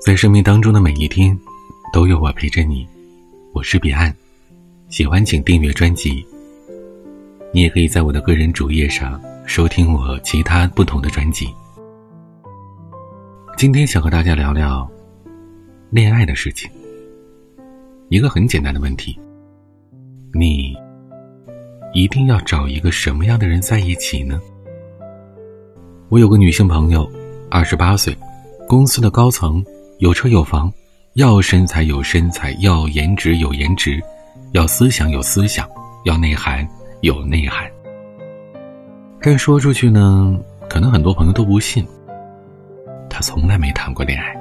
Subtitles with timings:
[0.00, 1.38] 在生命当中的每一天，
[1.92, 2.86] 都有我陪着你。
[3.52, 4.14] 我是彼岸，
[4.88, 6.24] 喜欢请订阅专辑。
[7.52, 11.48] 你也可以在我的个人主页上收听我其他不同的专辑。
[13.56, 14.86] 今天想和大家聊聊
[15.90, 16.70] 恋爱的事情。
[18.08, 19.18] 一个很简单的问题：
[20.34, 20.76] 你
[21.94, 24.38] 一定要找一个什么样的人在一起呢？
[26.10, 27.10] 我有个女性朋友，
[27.50, 28.14] 二十八岁，
[28.68, 29.64] 公司的高层，
[30.04, 30.70] 有车有房，
[31.14, 33.98] 要身材有身材，要颜值有颜值，
[34.52, 35.66] 要思想有思想，
[36.04, 36.68] 要内涵
[37.00, 37.66] 有内涵。
[39.22, 41.82] 但说出去呢，可能很多朋友都不信。
[43.08, 44.36] 他从来没谈过恋爱，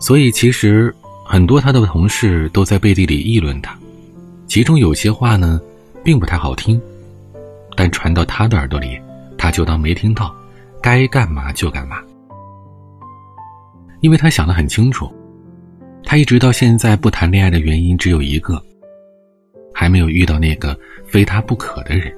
[0.00, 3.78] 所以其实很多他的同事都在背地里议论他，
[4.46, 5.60] 其中有些话呢，
[6.02, 6.80] 并不太好听，
[7.76, 8.98] 但传到他的耳朵里。
[9.36, 10.34] 他就当没听到，
[10.80, 11.98] 该干嘛就干嘛。
[14.04, 15.10] 因为他想得很清楚，
[16.04, 18.62] 他一直到现在不谈恋爱的原因只有一个：
[19.72, 22.14] 还没有遇到那个非他不可的人，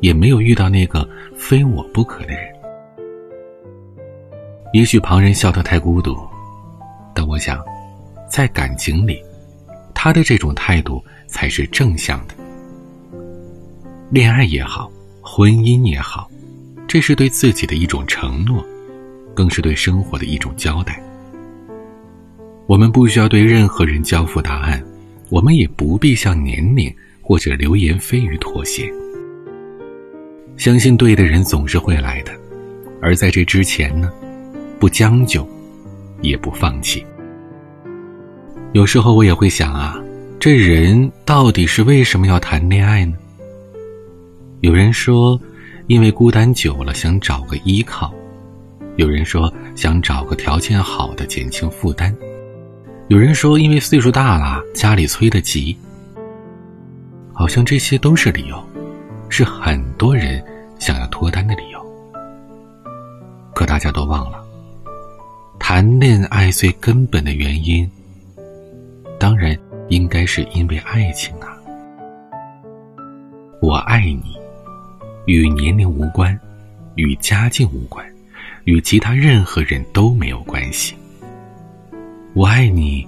[0.00, 2.52] 也没有遇到那个非我不可的人。
[4.72, 6.18] 也许旁人笑他太孤独，
[7.14, 7.64] 但我想，
[8.28, 9.22] 在感情里，
[9.94, 12.34] 他的这种态度才是正向的。
[14.10, 14.90] 恋爱也好，
[15.22, 16.28] 婚姻也好。
[16.88, 18.66] 这是对自己的一种承诺，
[19.32, 21.00] 更是对生活的一种交代。
[22.70, 24.80] 我们不需要对任何人交付答案，
[25.28, 26.88] 我们也不必向年龄
[27.20, 28.88] 或者流言蜚语妥协。
[30.56, 32.30] 相信对的人总是会来的，
[33.02, 34.08] 而在这之前呢，
[34.78, 35.44] 不将就，
[36.22, 37.04] 也不放弃。
[38.70, 40.00] 有时候我也会想啊，
[40.38, 43.16] 这人到底是为什么要谈恋爱呢？
[44.60, 45.36] 有人说。
[45.88, 48.14] 因为孤单久了，想找个依靠；
[48.94, 52.12] 有人说想找个条件好的减轻负担；
[53.10, 55.76] 有人说因为岁数大了，家里催得急。
[57.32, 58.64] 好像这些都是理由，
[59.28, 60.40] 是很多人
[60.78, 61.80] 想要脱单的理由。
[63.52, 64.40] 可大家都忘了，
[65.58, 67.90] 谈恋爱最根本的原因，
[69.18, 71.50] 当然应该是因为爱情啊！
[73.60, 74.38] 我爱你。
[75.26, 76.38] 与年龄无关，
[76.94, 78.06] 与家境无关，
[78.64, 80.94] 与其他任何人都没有关系。
[82.32, 83.04] 我爱你，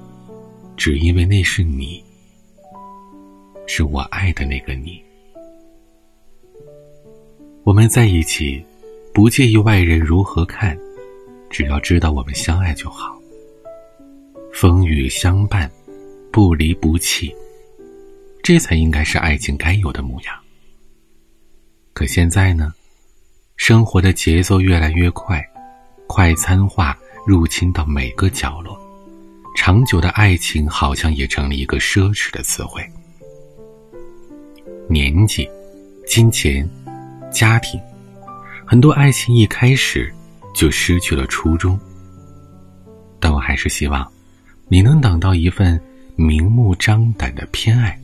[0.76, 2.02] 只因为那是你，
[3.68, 5.00] 是我爱的那个你。
[7.62, 8.62] 我们在一起，
[9.14, 10.76] 不介意外人如何看，
[11.48, 13.16] 只要知道我们相爱就好。
[14.52, 15.70] 风雨相伴，
[16.32, 17.32] 不离不弃，
[18.42, 20.34] 这才应该是爱情该有的模样。
[21.92, 22.74] 可现在呢，
[23.56, 25.40] 生活的节奏越来越快，
[26.08, 28.76] 快餐化入侵到每个角落，
[29.54, 32.82] 长久的爱情好像也成了一个奢侈的词汇。
[34.88, 35.48] 年纪、
[36.06, 36.68] 金钱、
[37.30, 37.80] 家庭，
[38.66, 40.12] 很多爱情一开始
[40.54, 41.78] 就失去了初衷。
[43.20, 44.10] 但我还是希望，
[44.68, 45.80] 你能等到一份
[46.16, 47.98] 明目张胆的偏爱，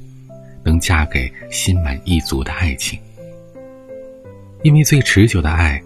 [0.63, 2.99] 能嫁给心满意足的爱情。
[4.63, 5.83] 因为最持久的爱，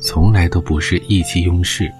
[0.00, 1.90] 从来都不是意气用事，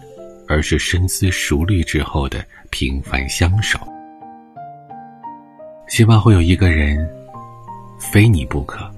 [0.49, 3.79] 而是深思熟虑之后的平凡相守。
[5.89, 7.09] 希望会有一个人，
[7.99, 8.91] 非你不可，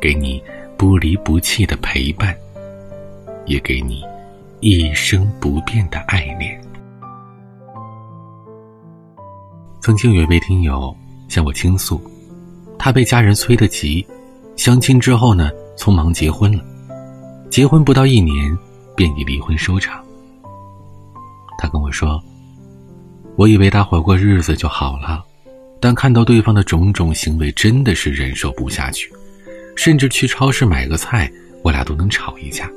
[0.00, 0.42] 给你
[0.76, 2.36] 不离不弃的陪伴，
[3.46, 4.04] 也给你
[4.60, 6.60] 一生不变的爱恋。
[9.80, 10.94] 曾经有一位听友
[11.28, 12.00] 向我倾诉，
[12.78, 14.06] 他被家人催得急，
[14.56, 15.50] 相亲之后呢？
[15.78, 16.64] 匆忙结婚了，
[17.50, 18.58] 结婚不到一年，
[18.96, 20.04] 便以离婚收场。
[21.58, 22.22] 他跟我说
[23.36, 25.24] ：“我以为大伙过日子就好了，
[25.80, 29.10] 但看到对方的种种行为，真的是忍受不下去，
[29.76, 31.28] 甚至去超市买个菜，
[31.64, 32.70] 我俩都能吵一架。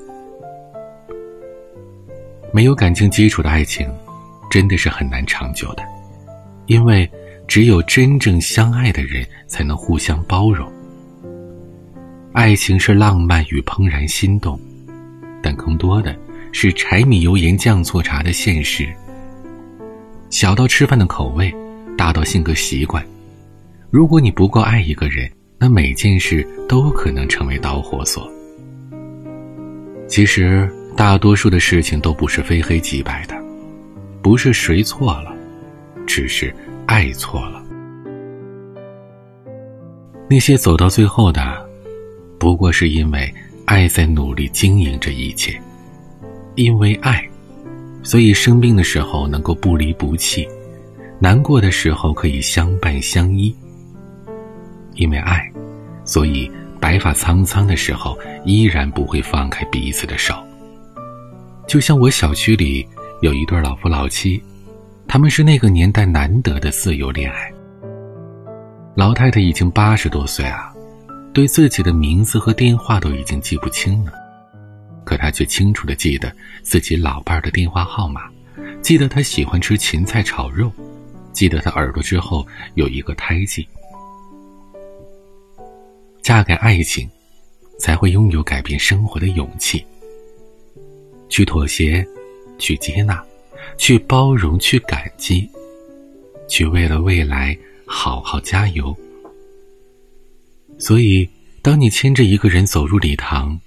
[2.51, 3.87] 没有感情基础的爱情，
[4.49, 5.84] 真的是很难长久的，
[6.66, 7.09] 因为
[7.47, 10.69] 只有真正相爱的人，才能互相包容。”
[12.34, 14.59] 爱情是浪漫与怦然心动，
[15.43, 16.16] 但更多的
[16.51, 18.87] 是柴米油盐酱醋茶的现实。
[20.29, 21.53] 小到吃饭的口味，
[21.97, 23.05] 大到性格习惯。
[23.89, 28.29] 如果你不够爱一个人，那每件事都可能成为导火索。
[30.07, 33.35] 其实，大多数的事情都不是非黑即白的，
[34.21, 35.33] 不是谁错了，
[36.05, 36.53] 只是
[36.85, 37.61] 爱错了。
[40.29, 41.69] 那些走到最后的。
[42.39, 43.31] 不过是因为
[43.65, 45.61] 爱在努力经营着一切，
[46.63, 47.28] 因为爱，
[48.03, 50.47] 所以生病的时候能够不离不弃，
[51.19, 53.55] 难过的时候可以相伴相依。
[54.96, 55.52] 因为爱，
[56.05, 56.49] 所以
[56.79, 60.35] 白发苍苍的时候依然不会放开彼此的手。
[61.67, 62.87] 就像我小区里
[63.22, 64.41] 有一对老夫老妻，
[65.08, 67.52] 他们是那个年代难得的自由恋爱。
[68.93, 70.72] 老太太已经八十多岁啊，
[71.34, 74.11] 对自己的名字和电话都已经记不清了，
[75.03, 78.29] 可他却清楚的记得自己老伴儿的电话号码，
[78.81, 80.71] 记得他喜欢吃芹菜炒肉，
[81.33, 82.45] 记得他耳朵之后
[82.75, 83.67] 有一个胎记。
[86.21, 87.09] 嫁给爱情，
[87.79, 89.83] 才会拥有改变生活的勇气。
[91.29, 92.05] 去妥协，
[92.57, 93.23] 去接纳，
[93.77, 95.49] 去包容，去感激，
[96.47, 97.57] 去为了未来。
[97.93, 98.95] 好好加油。
[100.79, 101.29] 所以，
[101.61, 103.59] 当你牵着一个人走入礼堂，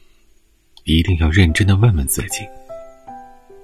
[0.85, 2.47] 一定要认真的问问自己：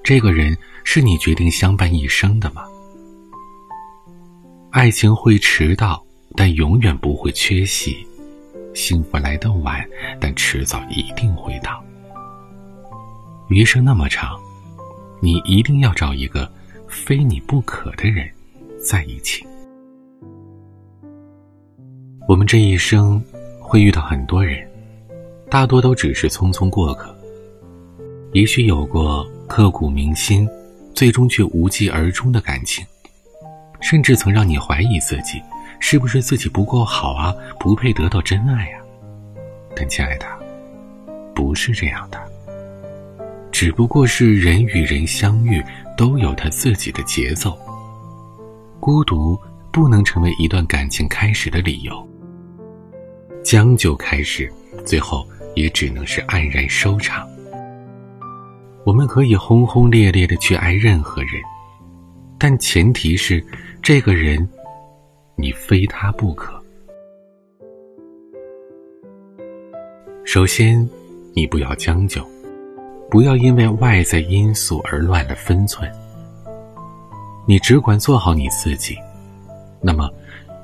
[0.03, 2.63] 这个人是你决定相伴一生的吗？
[4.71, 6.03] 爱情会迟到，
[6.35, 7.93] 但永远不会缺席；
[8.75, 9.87] 幸福来得晚，
[10.19, 11.85] 但迟早一定会到。
[13.49, 14.41] 余生那么长，
[15.21, 16.51] 你一定要找一个
[16.89, 18.31] 非你不可的人
[18.83, 19.45] 在一起。
[22.27, 23.23] 我们这一生
[23.61, 24.67] 会遇到很多人，
[25.51, 27.15] 大多都只是匆匆过客。
[28.33, 30.49] 也许有过刻骨铭心，
[30.95, 32.87] 最终却无疾而终的感情，
[33.81, 35.43] 甚至曾让你怀疑自己
[35.81, 38.79] 是不是自己不够好啊，不配得到真爱呀。
[39.75, 40.27] 但亲爱的，
[41.35, 42.19] 不是这样的。
[43.51, 45.61] 只不过是人与人相遇
[45.97, 47.59] 都有他自己的节奏，
[48.79, 49.37] 孤独
[49.73, 52.09] 不能成为一段感情开始的理由。
[53.43, 54.51] 将就开始，
[54.87, 57.29] 最后也只能是黯然收场。
[58.85, 61.33] 我们可以轰轰烈烈的去爱任何人，
[62.39, 63.45] 但前提是，
[63.83, 64.49] 这个人，
[65.37, 66.53] 你非他不可。
[70.25, 70.89] 首先，
[71.35, 72.27] 你不要将就，
[73.11, 75.91] 不要因为外在因素而乱了分寸。
[77.47, 78.97] 你只管做好你自己，
[79.81, 80.09] 那么，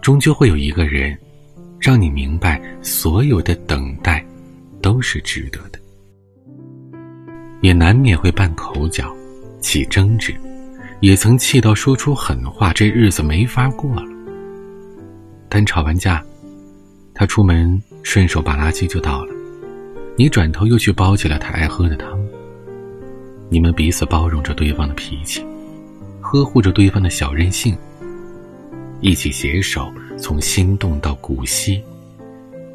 [0.00, 1.16] 终究会有一个人。
[1.78, 4.24] 让你明白，所有的等待
[4.86, 5.80] 都是值得的，
[7.60, 9.12] 也难免会拌口角、
[9.58, 10.32] 起争执，
[11.00, 14.04] 也曾气到说出狠话，这日子没法过了。
[15.48, 16.24] 但吵完架，
[17.12, 19.34] 他出门顺手把垃圾就倒了，
[20.16, 22.16] 你转头又去煲起了他爱喝的汤。
[23.48, 25.44] 你们彼此包容着对方的脾气，
[26.20, 27.76] 呵护着对方的小任性。
[29.00, 31.82] 一起携手从心动到古稀，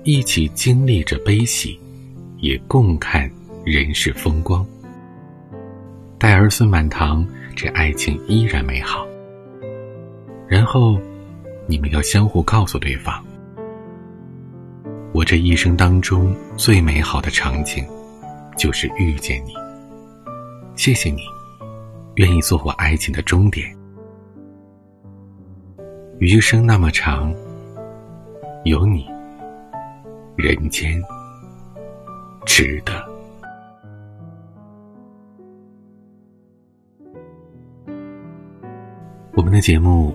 [0.03, 1.79] 一起经历着悲喜，
[2.41, 3.29] 也共看
[3.63, 4.65] 人世风光。
[6.17, 9.05] 待儿孙满堂，这爱情依然美好。
[10.47, 10.99] 然后，
[11.67, 13.23] 你们要相互告诉对方：
[15.13, 17.85] 我这一生当中最美好的场景，
[18.57, 19.53] 就是遇见你。
[20.75, 21.21] 谢谢你，
[22.15, 23.65] 愿意做我爱情的终点。
[26.19, 27.33] 余生那么长，
[28.63, 29.07] 有你，
[30.35, 31.01] 人间
[32.45, 32.93] 值得。
[39.33, 40.13] 我们的节目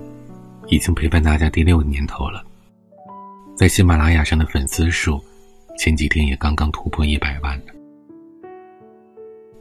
[0.68, 2.44] 已经陪伴大家第六个年头了，
[3.56, 5.20] 在喜马拉雅上的粉丝数，
[5.78, 7.66] 前几天也刚刚突破一百万了。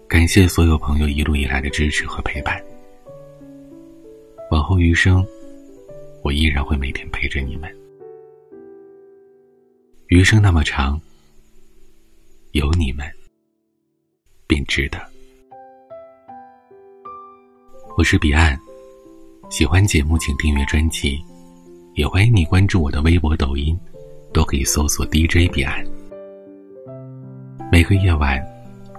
[0.07, 2.61] 感谢所有朋友一路以来的支持和陪伴，
[4.51, 5.25] 往后余生。
[6.21, 7.69] 我依然会每天陪着你们，
[10.07, 10.99] 余生那么长，
[12.55, 13.05] 有你们
[14.47, 14.97] 便值得。
[17.97, 18.57] 我是彼岸，
[19.49, 21.21] 喜欢节目请订阅专辑，
[21.95, 23.77] 也欢迎你关注我的微博、抖音，
[24.31, 25.85] 都可以搜索 DJ 彼岸。
[27.69, 28.41] 每个夜晚，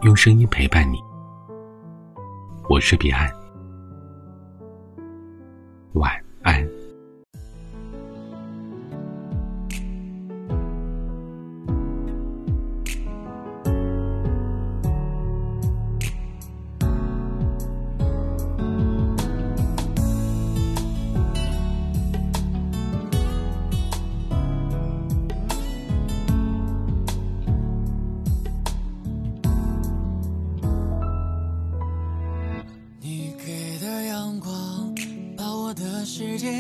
[0.02, 0.98] 用声音陪伴你。
[2.68, 3.26] 我是彼岸，
[5.94, 6.12] 晚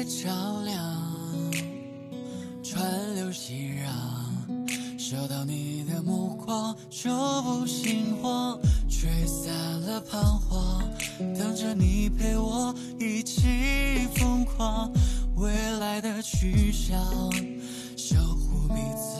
[0.06, 0.30] 照
[0.64, 0.80] 亮，
[2.62, 7.10] 川流熙攘，收到你的目光，就
[7.42, 8.56] 不心慌，
[8.88, 10.80] 吹散了彷徨，
[11.36, 12.08] 等着你。
[12.08, 14.90] 陪我一起疯狂，
[15.34, 16.98] 未来的去向，
[17.96, 19.18] 守护彼此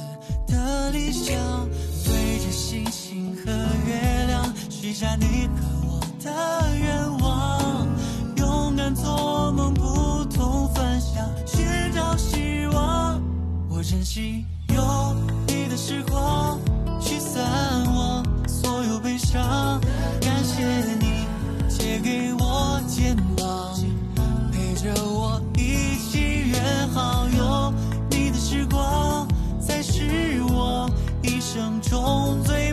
[0.52, 1.69] 的理想，
[2.05, 3.50] 对着星星和
[3.87, 7.87] 月亮，许下你和我的愿望，
[8.37, 9.85] 勇敢做梦，不
[15.88, 16.59] 时光
[17.00, 17.45] 驱散
[17.95, 19.81] 我所有悲伤，
[20.21, 20.66] 感谢
[20.99, 21.25] 你
[21.69, 23.73] 借给我肩膀，
[24.50, 26.59] 陪着我一起约
[26.93, 27.73] 好友，
[28.11, 29.28] 你的时光
[29.61, 30.90] 才是我
[31.23, 32.65] 一生中最。